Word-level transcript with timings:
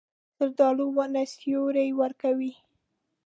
زردالو 0.37 0.85
ونه 0.97 1.23
سیوری 1.33 1.89
ورکوي. 2.01 2.53